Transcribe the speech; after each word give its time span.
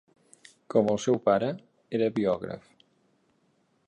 Com 0.73 0.87
el 0.93 0.97
seu 1.03 1.19
pare, 1.27 1.49
era 1.99 2.07
biògraf. 2.17 2.65